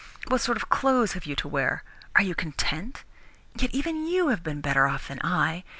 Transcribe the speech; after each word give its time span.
What 0.29 0.41
sort 0.41 0.57
of 0.57 0.67
clothes 0.67 1.13
have 1.13 1.27
you 1.27 1.35
to 1.35 1.47
wear? 1.47 1.83
Are 2.15 2.23
you 2.23 2.33
content? 2.33 3.03
Yet 3.55 3.69
even 3.71 4.07
you 4.07 4.29
have 4.29 4.41
been 4.41 4.59
better 4.59 4.87
off 4.87 5.07
than 5.09 5.19
I. 5.23 5.63